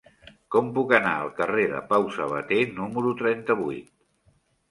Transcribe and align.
Com 0.53 0.69
puc 0.77 0.93
anar 0.99 1.11
al 1.17 1.29
carrer 1.41 1.65
de 1.73 1.81
Pau 1.91 2.09
Sabater 2.17 2.59
número 2.79 3.13
trenta-vuit? 3.21 3.93